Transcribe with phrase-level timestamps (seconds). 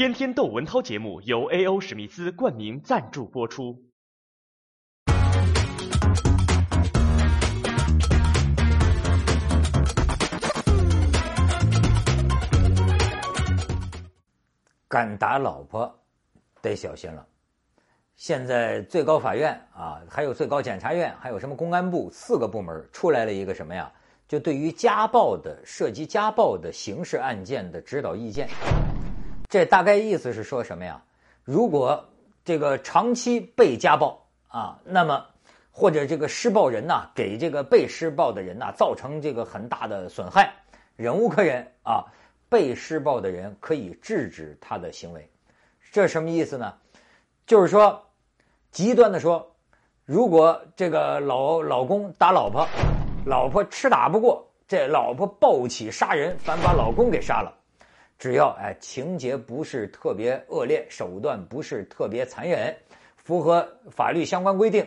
[0.00, 1.78] 天天窦文涛节目由 A.O.
[1.78, 3.78] 史密斯冠名赞助播出。
[14.88, 15.94] 敢打老婆，
[16.62, 17.26] 得小心了。
[18.16, 23.92] 现在最高法院啊，还有最高检察院，还有什么公安部四个部门出来了一个什么呀？
[24.26, 28.48] 就对于家暴的涉及家暴的刑事案件的指导意见。
[29.50, 31.02] 这大概意思是说什么呀？
[31.44, 32.08] 如果
[32.44, 35.26] 这个长期被家暴啊，那么
[35.72, 40.54] 或者这个施暴人呐给这个被施暴的人呐造成这个很大的损害，
[40.94, 42.04] 忍无可忍啊。
[42.48, 45.30] 被施暴的人可以制止他的行为，
[45.92, 46.74] 这什么意思呢？
[47.46, 48.04] 就是说，
[48.72, 49.54] 极端的说，
[50.04, 52.66] 如果这个老老公打老婆，
[53.24, 57.56] 老婆吃打不过，这老婆暴起杀人，反把老公给杀了，
[58.20, 62.76] 只要哎情节不是特别恶劣，手段不是特别残忍，
[63.16, 64.86] 符合法律相关规定，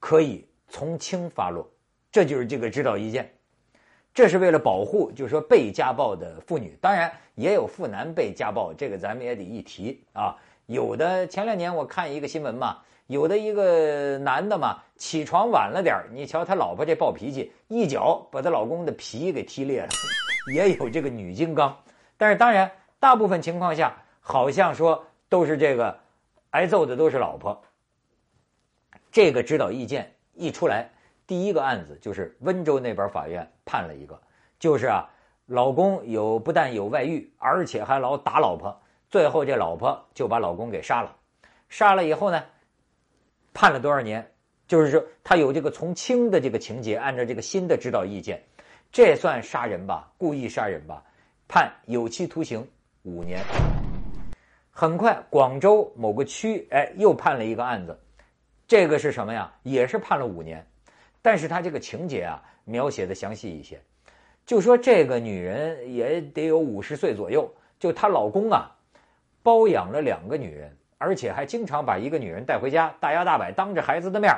[0.00, 1.70] 可以从轻发落。
[2.10, 3.30] 这就是这个指导意见。
[4.14, 10.34] 这是为了保护，就是说被家暴的妇女，当然也有妇男被家暴，这个咱们也得一提啊。
[10.64, 12.78] 有的前两年我看一个新闻嘛，
[13.08, 19.88] 有的一个男的嘛，起床晚了点你瞧他老婆这暴脾气，一脚把他老公的皮给踢裂了，
[20.54, 21.78] 也有这个女金刚。
[22.18, 25.98] 但是当然，大部分情况下，好像说都是这个
[26.50, 27.62] 挨揍的都是老婆。
[29.10, 30.90] 这个指导意见一出来。
[31.26, 34.18] 第一个案子就是温州那边法院判了一个，
[34.58, 35.10] 就是啊，
[35.44, 41.14] 老公有不但有外遇，而且还老打老婆，最后这老婆就把老公给杀了，
[41.68, 42.42] 杀了以后呢，
[43.52, 44.32] 判了多少年？
[44.66, 48.42] 就是说他有这个从轻的这个情节，按照这个新的指导意见，
[48.90, 50.10] 这算杀人吧？
[50.16, 51.04] 故意杀人吧？
[51.48, 52.64] 判有期徒刑
[53.04, 53.42] 五年。
[54.70, 57.98] 很快，广州某个区哎又判了一个案子，
[58.66, 59.50] 这个是什么呀？
[59.62, 60.64] 也是判了五年。
[61.22, 63.80] 但是他这个情节啊，描写的详细一些，
[64.44, 68.70] 就说这个女人也得有五十岁左右，就她老公啊，
[69.42, 74.32] 包养了两个女人，而且还经常把一个女人带回家，大摇大摆，当着孩子的面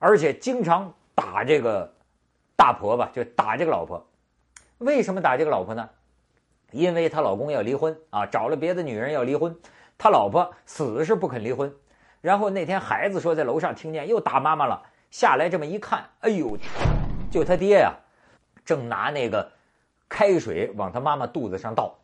[0.00, 1.94] 而且经常打这个
[2.56, 4.04] 大婆吧，就打这个老婆。
[4.78, 5.88] 为什么打这个老婆呢？
[6.72, 9.56] 因为她老公要离婚啊，找了别的女人要离婚，
[9.96, 11.72] 她老婆死是不肯离婚。
[12.20, 14.82] 然后那天孩子说在楼上听见又打妈妈了。
[15.10, 16.56] 下来这么一看，哎呦，
[17.30, 17.92] 就他爹呀，
[18.64, 19.46] 正拿那个
[20.08, 21.94] 开水往他妈妈肚子上倒，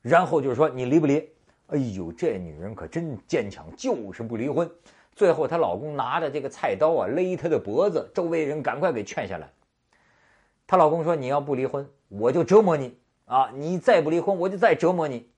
[0.00, 1.28] 然后就是说你离不离？
[1.66, 4.70] 哎呦，这女人可真坚强，就是不离婚。
[5.16, 9.50] 最后她老公拿着这个菜刀啊勒她的脖子，周围人赶快给劝下来。
[10.68, 13.50] 她老公说：“你要不离婚，我就折磨你啊！
[13.54, 15.30] 你再不离婚，我就再折磨你。”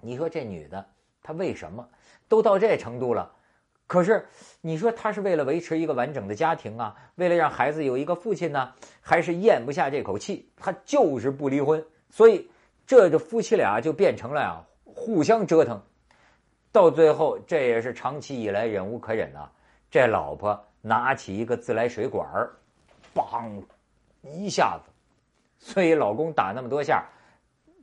[0.00, 0.86] 你说这女的
[1.22, 1.88] 她为什么
[2.28, 3.32] 都到这程度了？
[3.88, 4.26] 可是，
[4.60, 10.50] 你说她是为了维持一个完整的家庭啊，为了让孩子有一个父亲呢，还是咽不下这口气？
[10.56, 12.50] 她就是不离婚，所以
[12.86, 15.80] 这个夫妻俩就变成了啊，互相折腾，
[16.72, 19.50] 到最后这也是长期以来忍无可忍啊。
[19.88, 22.50] 这老婆拿起一个自来水管儿，
[23.14, 23.62] 梆，
[24.22, 24.90] 一下子，
[25.66, 27.04] 所以老公打那么多下，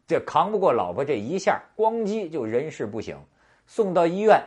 [0.08, 3.20] 这扛不过老婆这一下，咣叽就人事不省，
[3.68, 4.42] 送到医院。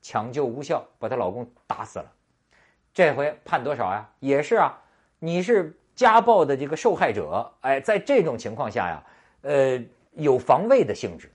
[0.00, 2.06] 抢救无效，把她老公打死了。
[2.94, 4.08] 这回判多少呀？
[4.20, 4.80] 也是啊，
[5.18, 9.04] 你是家暴的这个受害者，哎，在这种情况下呀，
[9.42, 11.28] 呃，有防卫的性质，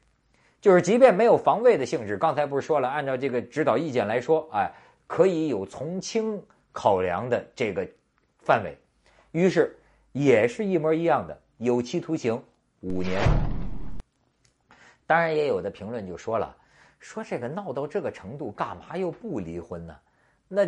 [0.62, 4.72] 就是即便没有防卫的性质，刚才不是说了，按照这个指导意见来说，哎，
[5.08, 7.86] 可以有从轻考量的这个
[8.40, 8.78] 范围。
[9.32, 9.78] 于是
[10.14, 12.42] 也是一模一样的，有期徒刑
[12.82, 13.20] 五年。
[15.06, 16.56] 当然，也有的评论就说了。
[17.00, 19.96] 说这个闹到这个程度，干嘛又不离婚呢？
[20.48, 20.66] 那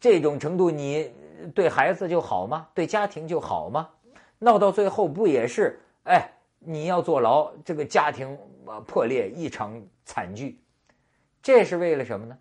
[0.00, 1.12] 这种程度，你
[1.54, 2.66] 对孩子就好吗？
[2.74, 3.88] 对家庭就好吗？
[4.38, 5.78] 闹到最后不也是？
[6.04, 8.36] 哎，你要坐牢，这个家庭
[8.86, 10.58] 破裂，一场惨剧，
[11.42, 12.36] 这是为了什么呢？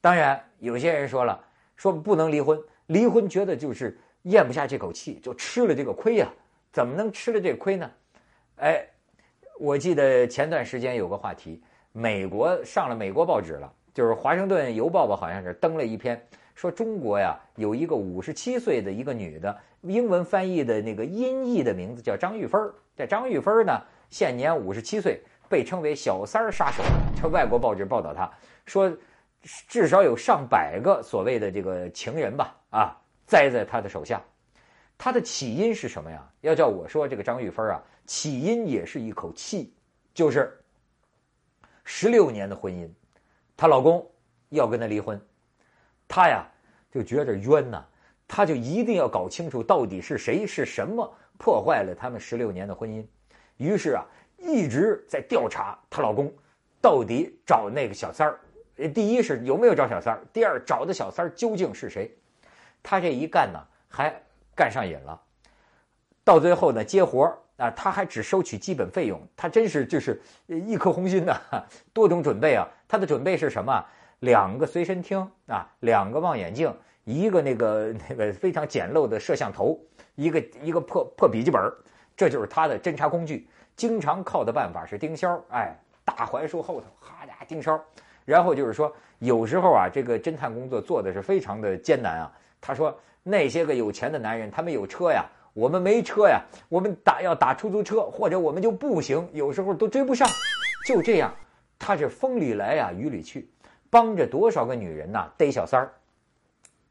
[0.00, 1.42] 当然，有些人说了，
[1.76, 6.28] 说不能离婚，离婚觉得就是咽不下这口气，就吃了这个亏呀。
[6.72, 7.90] 怎么能吃了这亏呢？
[8.56, 8.86] 哎，
[9.58, 11.62] 我记得前段时间有个话题。
[11.92, 16.22] 美国上了美国报纸了，就是《华盛顿邮报》吧，好像是登了一篇，
[16.54, 22.74] 说中国呀有一个五十七岁的一个女的，英文翻译的那个音译的名字叫张玉芬儿。
[22.94, 23.72] 这张玉芬儿呢，
[24.10, 26.82] 现年五十七岁，被称为“小三儿杀手”。
[27.20, 28.30] 这外国报纸报道她
[28.66, 28.94] 说，
[29.66, 32.96] 至少有上百个所谓的这个情人吧，啊，
[33.28, 34.20] 栽在他的手下。
[35.00, 36.28] 他的起因是什么呀？
[36.40, 39.72] 要叫我说，这个张玉芬啊，起因也是一口气，
[40.12, 40.52] 就是
[41.84, 42.90] 十六年的婚姻，
[43.56, 44.04] 她老公
[44.48, 45.20] 要跟她离婚，
[46.08, 46.44] 她呀
[46.90, 47.86] 就觉着冤呐，
[48.26, 51.08] 她就一定要搞清楚到底是谁是什么
[51.38, 53.06] 破坏了他们十六年的婚姻，
[53.56, 54.04] 于是啊
[54.36, 56.32] 一直在调查她老公
[56.80, 58.40] 到底找那个小三儿，
[58.92, 62.12] 第一是有没有找小三儿，第二找的小三儿究竟是谁，
[62.82, 63.58] 他这一干呢
[63.88, 64.14] 还
[64.54, 65.20] 干上瘾了，
[66.24, 67.38] 到最后呢接活儿。
[67.58, 71.36] 啊，他还只收取基本费用，他真是就是一颗红心呐，
[71.92, 72.64] 多种准备啊。
[72.86, 73.84] 他的准备是什么？
[74.20, 76.72] 两个随身听啊，两个望远镜，
[77.02, 79.76] 一个那个那个非常简陋的摄像头，
[80.14, 81.60] 一个一个破破笔记本，
[82.16, 83.48] 这就是他的侦查工具。
[83.74, 87.76] 经常靠的办法是盯梢，哎，大槐树后头，哈家盯梢。
[88.24, 92.32] 然后就是说，有时候啊，这个侦探工作做的是非常的艰难啊。
[92.60, 95.24] 他说，那些个有钱的男人，他们有车呀。
[95.54, 100.28] 我们没车呀，我们打要打出租车，或者我们就步行，有时候都追不上。
[100.86, 101.34] 就这样，
[101.76, 103.50] 他是风里来呀，雨里去，
[103.90, 105.92] 帮着多少个女人呐逮小三儿，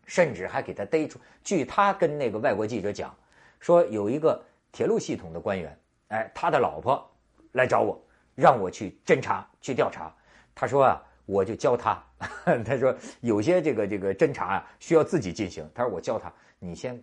[0.06, 1.18] 甚至还给他逮出。
[1.46, 3.16] 据他跟那个外国记者讲，
[3.62, 4.44] 说有一个
[4.74, 5.80] 铁路系统的官员，
[6.10, 7.10] 哎，他的老婆
[7.54, 7.98] 来找我，
[8.36, 10.14] 让我去侦查去调查。
[10.54, 12.04] 他说啊，我就教他。
[12.66, 15.70] 他说有些这个这个侦查啊需要自己进行。
[15.76, 17.00] 他说我教他，你先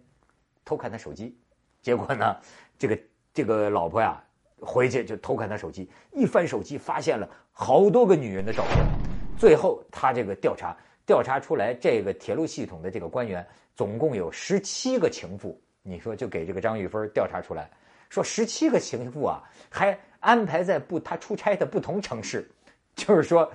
[0.65, 1.39] 偷看他手机。
[1.81, 2.37] 结果呢，
[2.77, 2.99] 这个
[3.33, 4.21] 这个老婆呀，
[4.59, 8.85] 回去就偷看他手机，一翻手机，发现了好多个女人的照片。
[9.39, 13.47] 最后他这个调查调查出来，这个铁路系统的这个官员
[13.77, 15.61] 总共有十七个情妇。
[15.83, 17.71] 你说就给这个张玉芬调查出来，
[18.09, 22.51] 说十七个情妇啊，还安排在不他出差的不同城市，
[22.97, 23.53] 就是说，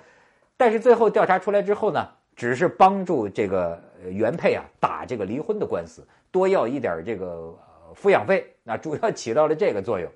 [0.59, 7.57] 但是最后调查出来之后呢，只是帮助这个原配啊打这个离婚的官司，多要一点这个。
[7.95, 10.09] 抚养费，那主要起到了这个作用，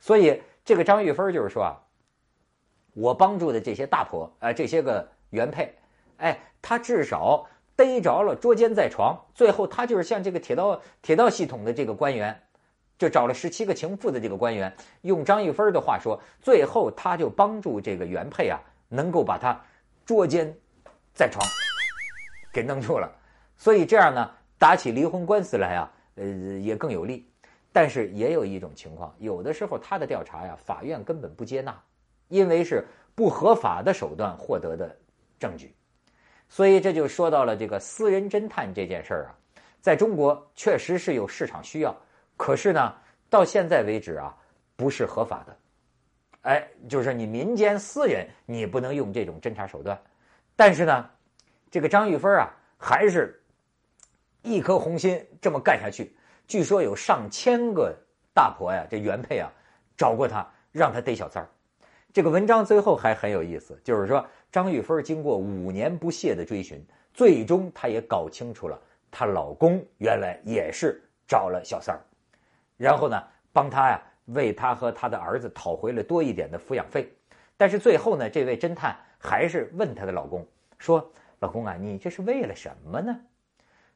[0.00, 1.78] 所以这个张玉芬就是说啊，
[2.94, 5.72] 我帮助的这些大婆，哎，这些个原配，
[6.16, 7.46] 哎，他至少
[7.76, 12.36] 逮着了捉奸在床，最后他就是像这个铁道铁道系统的这个官员，
[12.98, 19.58] 就找了十七个情妇的这个官员，用张玉芬的话说，最后他就帮助这个原配啊，能够把他
[20.12, 20.54] 捉奸
[21.14, 21.42] 在床
[22.52, 23.10] 给弄住了，
[23.56, 25.90] 所以这样呢，打起离婚官司来啊。
[26.16, 26.26] 呃，
[26.58, 27.26] 也更有利，
[27.72, 31.82] 但是也有一种情况，有的时候他的调查呀，法院根本不接纳，
[32.28, 34.94] 因为是不合法的手段获得的
[35.38, 35.74] 证据，
[36.50, 39.34] 所以这就说到了这个私人侦探这件事儿啊，
[39.80, 41.96] 在中国确实是有市场需要，
[42.36, 42.94] 可是呢，
[43.30, 44.36] 到现在为止啊，
[44.76, 45.56] 不是合法的，
[46.42, 50.00] 哎，就是你民间私人你不能用这种侦查手段，
[50.54, 51.10] 但是呢，
[51.70, 52.48] 这个张玉芬啊，
[52.78, 53.38] 还是。
[54.44, 56.16] 一颗红心这么干下去，
[56.48, 57.96] 据说有上千个
[58.34, 59.48] 大婆呀，这原配啊，
[59.96, 61.48] 找过他，让他逮小三儿。
[62.12, 66.84] 这个文章最后还很有意思，就是说张玉芬经过五年不懈的追寻，
[67.14, 68.76] 最终她也搞清楚了，
[69.12, 72.02] 她老公原来也是找了小三儿，
[72.76, 73.22] 然后呢，
[73.52, 77.12] 帮她呀，为她和她的儿子讨回了多一点的抚养费。
[77.56, 80.46] 但是最后呢，这位侦探还是问她的老公
[80.78, 83.16] 说：“老公啊，你这是为了什么呢？”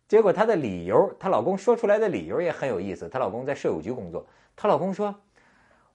[0.06, 3.08] 结果她的理由，她老公说出来的理由也很有意思。
[3.08, 4.24] 她老公在税务局工作，
[4.54, 5.14] 她老公说：“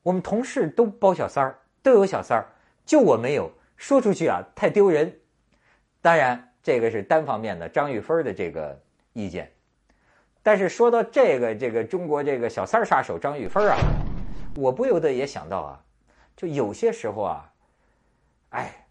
[0.04, 2.48] 我们同事都包小三儿，都有小三儿，
[2.86, 3.50] 就我没有。
[3.78, 5.18] 说出去啊，太丢人。”
[6.02, 8.78] 当然，这个是单方面的张玉芬的这个
[9.14, 9.50] 意见。
[10.44, 13.78] 但是说到这个这个中国这个小三儿杀手张玉芬啊，
[14.56, 15.84] 我不由得也想到啊，
[16.36, 17.54] 就有些时候啊，
[18.50, 18.86] 哎，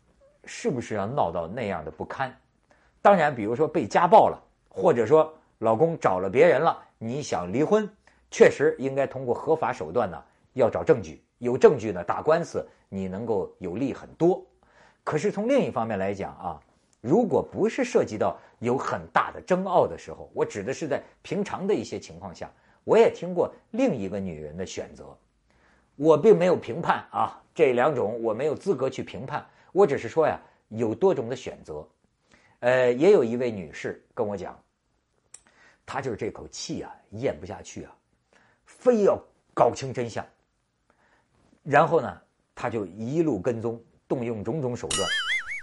[0.45, 2.35] 是不是要闹到那样的不堪？
[3.03, 4.47] 当然，比如说被家暴了。
[4.73, 7.91] 或者说，老公找了别人了，你想离婚，
[8.31, 14.47] 确实应该通过合法手段呢，要找证据，有证据呢，打官司你能够有利很多。
[15.03, 16.61] 可是从另一方面来讲啊，
[17.01, 22.49] 如果不是涉及到有很大的争拗的时候，我指的是在平常的一些情况下，
[22.85, 25.19] 我也听过另一个女人的选择，
[26.01, 31.87] 我并没有评判啊，这两种我没有资格去评判，我只是说呀，有多种的选择。
[32.61, 34.59] 呃，也有一位女士跟我讲，
[35.85, 37.95] 她就是这口气啊咽不下去啊，
[38.65, 40.25] 非要搞清真相。
[41.63, 42.19] 然后呢，
[42.55, 43.79] 她就一路跟踪，
[44.09, 45.07] 动用种种手段，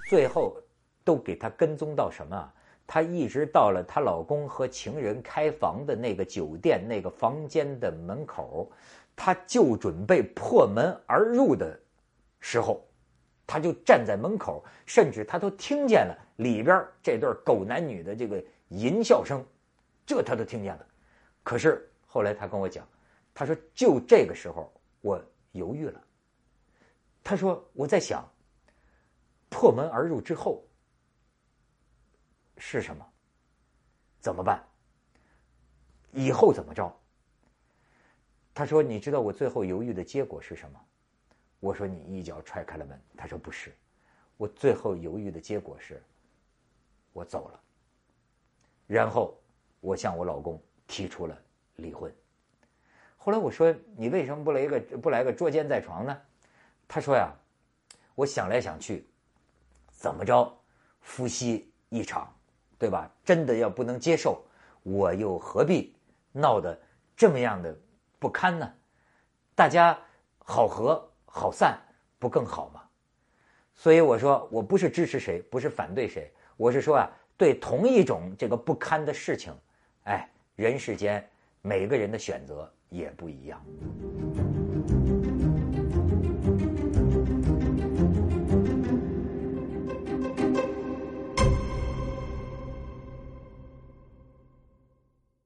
[0.08, 0.56] 最后
[1.04, 2.54] 都给她跟踪到什么？
[2.86, 8.72] 她一直到了她老公和情人开房的那个酒店那个房间的门口，
[9.18, 11.78] 他就准备破门而入的
[12.40, 12.82] 时候。
[13.50, 19.42] 他就站在门口，甚至他都听见了里边这对狗男女的这个淫笑声，
[20.06, 20.86] 这他都听见了。
[21.44, 22.86] 可是后来他跟我讲，
[23.34, 24.70] 他说就这个时候
[25.00, 26.04] 我犹豫了。
[27.24, 28.30] 他说我在想，
[29.48, 30.62] 破门而入之后
[32.58, 33.06] 是什么？
[34.20, 34.62] 怎么办？
[36.12, 36.94] 以后怎么着？
[38.58, 40.82] 他说：“你知道我最后犹豫的结果是什么？”
[41.62, 43.72] 我说：“你一脚踹开了门。”他说：“不是，
[44.36, 46.02] 我最后犹豫的结果是，
[47.14, 47.60] 我走了。
[48.88, 49.40] 然后
[49.80, 51.40] 我向我老公提出了
[51.76, 52.12] 离婚。
[53.16, 56.20] 后来我说：‘你为什么不来一个不来个捉奸在床呢？’
[56.90, 57.32] 他说：‘呀，
[58.16, 59.06] 我想来想去，
[59.92, 60.52] 怎么着，
[61.02, 62.34] 夫妻一场，
[62.80, 63.08] 对吧？
[63.24, 64.44] 真的要不能接受，
[64.82, 65.96] 我又何必
[66.32, 66.76] 闹得
[67.16, 67.78] 这么样的？’”
[68.20, 68.74] 不堪呢，
[69.54, 69.98] 大家
[70.40, 71.80] 好合好散
[72.18, 72.82] 不更好吗？
[73.76, 79.56] 所以我说我不是支持谁，不是反对谁，我是说啊，对同一种这个不堪的事情，
[80.06, 81.24] 哎，人世间
[81.62, 83.64] 每个人的选择也不一样。